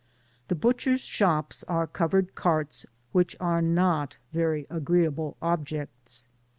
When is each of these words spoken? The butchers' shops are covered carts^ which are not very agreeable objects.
The 0.47 0.55
butchers' 0.55 1.01
shops 1.01 1.63
are 1.65 1.85
covered 1.85 2.33
carts^ 2.33 2.87
which 3.11 3.35
are 3.39 3.61
not 3.61 4.17
very 4.33 4.65
agreeable 4.67 5.37
objects. 5.43 6.25